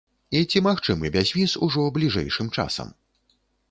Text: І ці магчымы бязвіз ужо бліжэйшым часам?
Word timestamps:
І 0.37 0.39
ці 0.53 0.61
магчымы 0.67 1.13
бязвіз 1.17 1.55
ужо 1.69 1.87
бліжэйшым 2.01 2.53
часам? 2.57 2.87